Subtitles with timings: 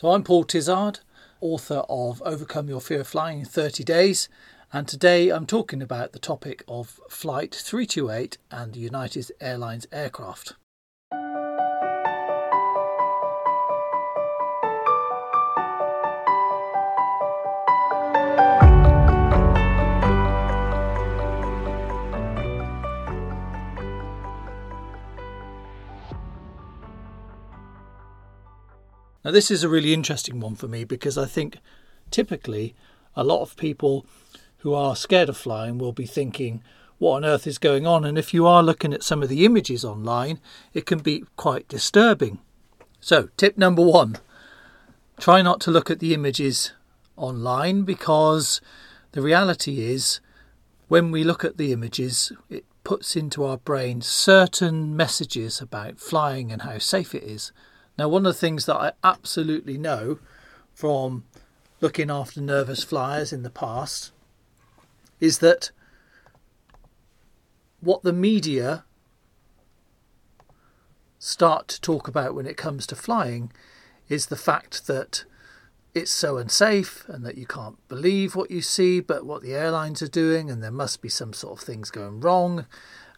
[0.00, 1.00] So I'm Paul Tizard,
[1.42, 4.30] author of Overcome Your Fear of Flying in 30 Days,
[4.72, 10.54] and today I'm talking about the topic of Flight 328 and the United Airlines aircraft.
[29.30, 31.58] Now, this is a really interesting one for me because I think
[32.10, 32.74] typically
[33.14, 34.04] a lot of people
[34.58, 36.64] who are scared of flying will be thinking,
[36.98, 38.04] what on earth is going on?
[38.04, 40.40] And if you are looking at some of the images online,
[40.74, 42.40] it can be quite disturbing.
[42.98, 44.16] So, tip number one
[45.16, 46.72] try not to look at the images
[47.16, 48.60] online because
[49.12, 50.18] the reality is
[50.88, 56.50] when we look at the images, it puts into our brain certain messages about flying
[56.50, 57.52] and how safe it is.
[58.00, 60.20] Now, one of the things that I absolutely know
[60.72, 61.24] from
[61.82, 64.10] looking after nervous flyers in the past
[65.20, 65.70] is that
[67.80, 68.84] what the media
[71.18, 73.52] start to talk about when it comes to flying
[74.08, 75.26] is the fact that
[75.92, 80.00] it's so unsafe and that you can't believe what you see, but what the airlines
[80.00, 82.64] are doing, and there must be some sort of things going wrong,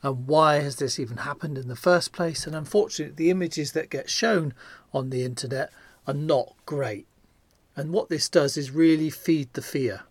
[0.02, 2.46] and why has this even happened in the first place?
[2.46, 4.52] And unfortunately, the images that get shown
[4.92, 5.70] on the internet
[6.06, 7.06] are not great.
[7.76, 10.02] And what this does is really feed the fear.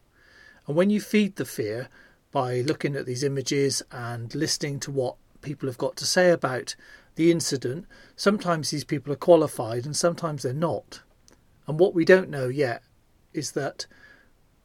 [0.66, 1.90] And when you feed the fear
[2.32, 6.76] by looking at these images and listening to what people have got to say about
[7.16, 11.02] the incident, sometimes these people are qualified and sometimes they're not.
[11.68, 12.84] And what we don't know yet
[13.34, 13.86] is that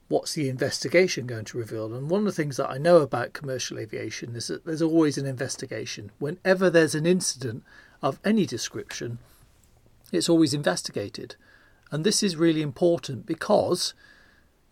[0.08, 1.92] what's the investigation going to reveal?
[1.94, 5.18] And one of the things that I know about commercial aviation is that there's always
[5.18, 6.12] an investigation.
[6.18, 7.64] Whenever there's an incident
[8.02, 9.18] of any description,
[10.12, 11.36] it's always investigated.
[11.90, 13.94] And this is really important because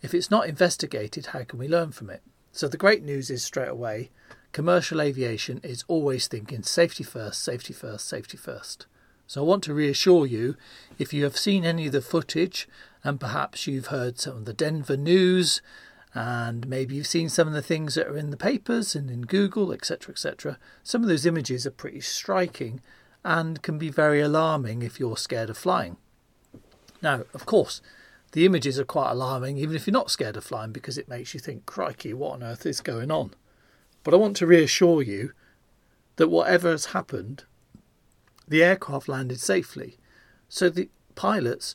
[0.03, 2.23] if it's not investigated, how can we learn from it?
[2.53, 4.11] So the great news is straight away
[4.53, 8.87] commercial aviation is always thinking safety first, safety first, safety first.
[9.27, 10.57] So I want to reassure you
[10.99, 12.69] if you have seen any of the footage
[13.03, 15.61] and perhaps you've heard some of the Denver news
[16.15, 19.23] and maybe you've seen some of the things that are in the papers and in
[19.23, 20.59] Google, etc., etc.
[20.83, 22.81] Some of those images are pretty striking
[23.25, 25.97] and can be very alarming if you're scared of flying.
[27.03, 27.81] Now, of course,
[28.33, 31.35] the images are quite alarming even if you're not scared of flying because it makes
[31.35, 33.33] you think, crikey, what on earth is going on?
[34.03, 35.33] But I want to reassure you
[36.17, 37.45] that whatever has happened,
[38.47, 39.97] the aircraft landed safely.
[40.49, 41.75] So the pilots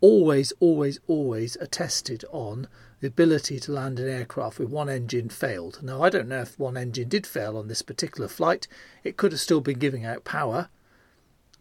[0.00, 2.68] always, always, always attested on
[3.00, 5.80] the ability to land an aircraft with one engine failed.
[5.82, 8.66] Now, I don't know if one engine did fail on this particular flight,
[9.04, 10.68] it could have still been giving out power.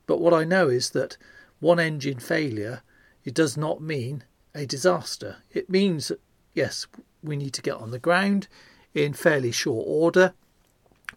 [0.06, 1.18] But what I know is that
[1.60, 2.82] one engine failure,
[3.24, 4.24] it does not mean
[4.56, 5.38] a disaster.
[5.52, 6.22] It means that,
[6.54, 6.88] yes,
[7.24, 8.48] we need to get on the ground
[8.94, 10.34] in fairly short order,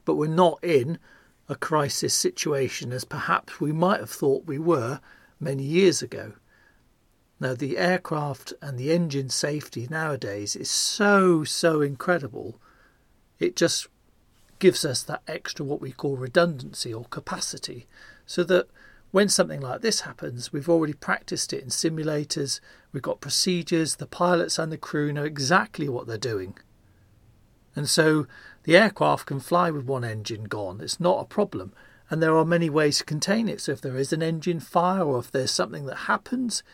[0.05, 0.99] but we're not in
[1.51, 5.01] a crisis situation as perhaps we might have thought we were
[5.41, 6.35] many years ago.
[7.41, 12.61] Now, the aircraft and the engine safety nowadays is so, so incredible.
[13.41, 13.89] It just
[14.61, 17.89] gives us that extra what we call redundancy or capacity
[18.27, 18.69] so that
[19.11, 22.61] when something like this happens, we've already practiced it in simulators,
[22.93, 26.57] we've got procedures, the pilots and the crew know exactly what they're doing.
[27.75, 28.27] And so
[28.65, 31.73] the aircraft can fly with one engine gone, it's not a problem.
[32.09, 33.61] And there are many ways to contain it.
[33.61, 36.65] So if there is an engine fire or if there's something that happens,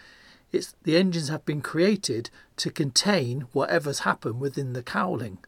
[0.50, 5.38] it's, the engines have been created to contain whatever's happened within the cowling.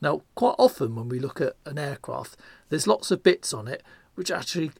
[0.00, 2.36] Now, quite often when we look at an aircraft,
[2.68, 3.82] there's lots of bits on it
[4.14, 4.72] which actually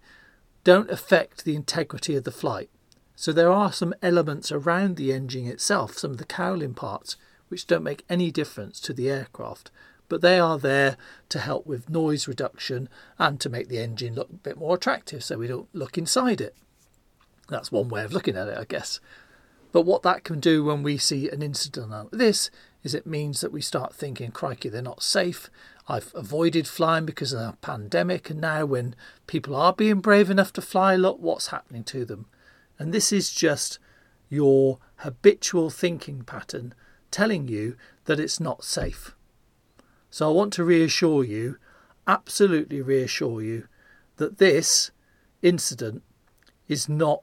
[0.65, 2.69] don't affect the integrity of the flight.
[3.15, 7.17] So there are some elements around the engine itself, some of the cowling parts,
[7.51, 9.71] which don't make any difference to the aircraft,
[10.09, 10.97] but they are there
[11.29, 12.89] to help with noise reduction
[13.19, 16.41] and to make the engine look a bit more attractive so we don't look inside
[16.41, 16.57] it.
[17.49, 19.01] That's one way of looking at it, I guess.
[19.73, 22.51] But what that can do when we see an incident like this
[22.83, 25.51] is it means that we start thinking, crikey, they're not safe.
[25.87, 28.95] I've avoided flying because of the pandemic, and now when
[29.27, 32.27] people are being brave enough to fly, look what's happening to them.
[32.79, 33.79] And this is just
[34.29, 36.75] your habitual thinking pattern
[37.11, 39.15] telling you that it's not safe.
[40.11, 41.57] So I want to reassure you,
[42.07, 43.69] absolutely reassure you,
[44.17, 44.91] that this
[45.43, 46.03] incident
[46.69, 47.23] is not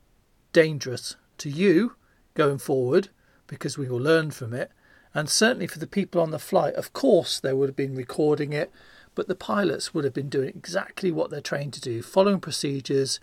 [0.54, 1.96] dangerous to you
[2.34, 3.10] going forward
[3.48, 4.72] because we will learn from it.
[5.14, 8.54] And certainly for the people on the flight, of course, they would have been recording
[8.54, 8.72] it,
[9.16, 13.20] but the pilots would have been doing exactly what they're trained to do, following procedures.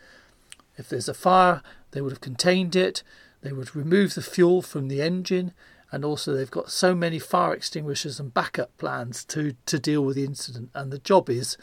[0.77, 1.63] If there's a fire,
[1.93, 3.03] they would have contained it,
[3.43, 5.53] they would remove the fuel from the engine,
[5.94, 10.17] and also they've got so many fire extinguishers and backup plans to, to deal with
[10.17, 10.70] the incident.
[10.75, 11.56] And the job is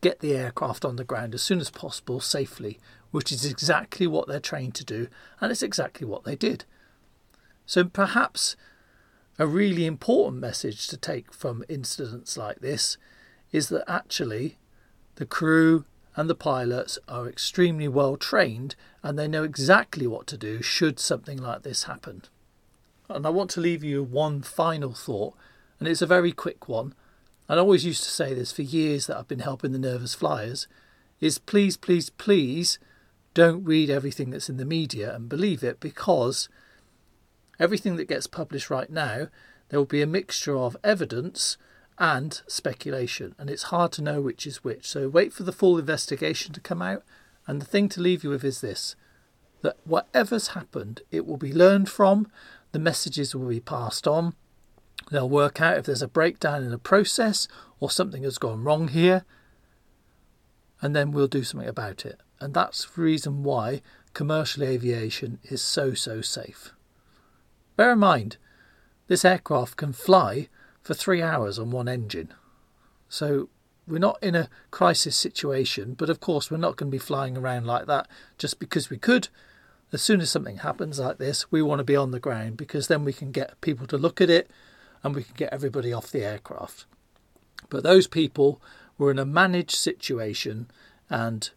[0.00, 4.26] get the aircraft on the ground as soon as possible safely, which is exactly what
[4.26, 5.06] they're trained to do,
[5.38, 6.64] and it's exactly what they did.
[7.66, 8.56] So perhaps
[9.38, 12.96] a really important message to take from incidents like this
[13.50, 14.56] is that actually
[15.16, 15.84] the crew
[16.16, 20.98] and the pilots are extremely well trained and they know exactly what to do should
[20.98, 22.22] something like this happen.
[23.08, 25.34] And I want to leave you one final thought,
[25.78, 26.94] and it's a very quick one.
[27.48, 30.66] I always used to say this for years that I've been helping the nervous flyers
[31.20, 32.78] is please, please, please
[33.34, 36.48] don't read everything that's in the media and believe it because
[37.58, 39.28] everything that gets published right now,
[39.68, 41.56] there will be a mixture of evidence
[41.98, 44.86] and speculation, and it's hard to know which is which.
[44.86, 47.04] So wait for the full investigation to come out.
[47.46, 48.96] And the thing to leave you with is this
[49.62, 52.28] that whatever's happened, it will be learned from,
[52.72, 54.34] the messages will be passed on.
[55.10, 57.48] They'll work out if there's a breakdown in a process
[57.80, 59.24] or something has gone wrong here,
[60.80, 62.20] and then we'll do something about it.
[62.40, 63.82] And that's the reason why
[64.14, 66.72] commercial aviation is so, so safe.
[67.76, 68.36] Bear in mind,
[69.06, 70.48] this aircraft can fly
[70.82, 72.34] for three hours on one engine.
[73.08, 73.48] So
[73.86, 77.36] we're not in a crisis situation, but of course, we're not going to be flying
[77.36, 78.08] around like that
[78.38, 79.28] just because we could.
[79.92, 82.88] As soon as something happens like this, we want to be on the ground because
[82.88, 84.50] then we can get people to look at it
[85.02, 86.86] and we can get everybody off the aircraft.
[87.68, 88.60] But those people
[88.96, 90.70] were in a managed situation,
[91.10, 91.50] and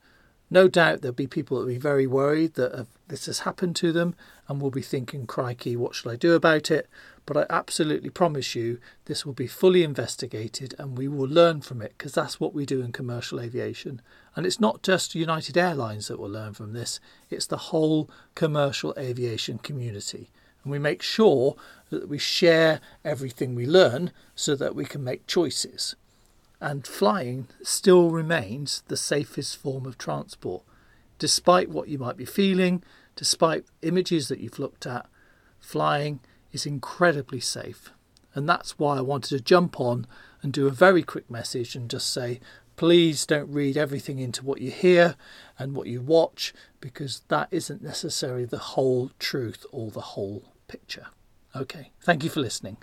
[0.50, 3.76] no doubt there'll be people that will be very worried that uh, this has happened
[3.78, 4.16] to them
[4.48, 6.88] and will be thinking, crikey, what shall I do about it?
[7.26, 11.82] But I absolutely promise you this will be fully investigated and we will learn from
[11.82, 14.02] it because that's what we do in commercial aviation.
[14.36, 17.00] And it's not just United Airlines that will learn from this,
[17.30, 20.30] it's the whole commercial aviation community.
[20.64, 21.56] And we make sure
[21.90, 25.96] that we share everything we learn so that we can make choices.
[26.66, 30.64] And flying still remains the safest form of transport.
[31.20, 32.82] Despite what you might be feeling,
[33.16, 35.06] despite images that you've looked at,
[35.60, 36.22] flying
[36.52, 37.92] is incredibly safe.
[38.34, 40.08] And that's why I wanted to jump on
[40.42, 42.40] and do a very quick message and just say,
[42.78, 45.16] please don't read everything into what you hear
[45.60, 46.52] and what you watch
[46.82, 51.10] because that isn't necessarily the whole truth or the whole picture.
[51.56, 52.78] Okay, thank you for listening.